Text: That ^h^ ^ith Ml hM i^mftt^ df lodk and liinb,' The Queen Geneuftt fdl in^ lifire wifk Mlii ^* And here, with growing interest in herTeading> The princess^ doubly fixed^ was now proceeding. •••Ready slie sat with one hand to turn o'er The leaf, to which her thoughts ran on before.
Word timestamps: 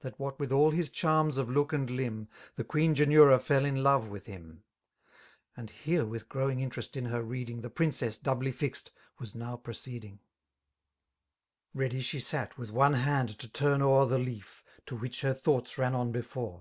That 0.00 0.18
^h^ 0.18 0.18
^ith 0.18 0.48
Ml 0.48 0.72
hM 0.72 0.80
i^mftt^ 0.80 1.44
df 1.46 1.54
lodk 1.54 1.72
and 1.72 1.88
liinb,' 1.88 2.26
The 2.56 2.64
Queen 2.64 2.96
Geneuftt 2.96 3.36
fdl 3.46 3.62
in^ 3.62 3.76
lifire 3.78 4.10
wifk 4.10 4.24
Mlii 4.24 4.36
^* 4.52 4.58
And 5.56 5.70
here, 5.70 6.04
with 6.04 6.28
growing 6.28 6.58
interest 6.58 6.96
in 6.96 7.04
herTeading> 7.06 7.62
The 7.62 7.70
princess^ 7.70 8.20
doubly 8.20 8.50
fixed^ 8.52 8.90
was 9.20 9.36
now 9.36 9.54
proceeding. 9.56 10.14
•••Ready 11.74 12.00
slie 12.02 12.20
sat 12.20 12.58
with 12.58 12.72
one 12.72 12.94
hand 12.94 13.38
to 13.38 13.46
turn 13.48 13.80
o'er 13.80 14.06
The 14.06 14.18
leaf, 14.18 14.64
to 14.86 14.96
which 14.96 15.20
her 15.20 15.32
thoughts 15.32 15.78
ran 15.78 15.94
on 15.94 16.10
before. 16.10 16.56